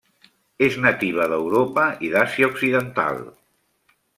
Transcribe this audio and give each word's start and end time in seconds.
És 0.67 0.77
nativa 0.85 1.27
d'Europa 1.33 1.85
i 2.07 2.09
d'Àsia 2.15 2.51
occidental. 2.55 3.25